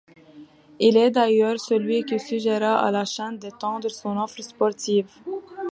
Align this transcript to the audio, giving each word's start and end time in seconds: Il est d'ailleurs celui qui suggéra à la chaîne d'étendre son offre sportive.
Il 0.79 0.97
est 0.97 1.11
d'ailleurs 1.11 1.59
celui 1.59 2.01
qui 2.03 2.19
suggéra 2.19 2.79
à 2.83 2.89
la 2.89 3.05
chaîne 3.05 3.37
d'étendre 3.37 3.87
son 3.91 4.17
offre 4.17 4.41
sportive. 4.41 5.11